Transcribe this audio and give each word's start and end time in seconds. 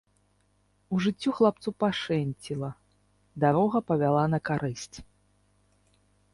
У 0.95 1.01
жыцці 1.05 1.33
хлапцу 1.39 1.69
пашэнціла, 1.83 2.71
дарога 3.47 3.77
павяла 3.93 4.25
на 4.35 4.39
карысць. 4.53 4.97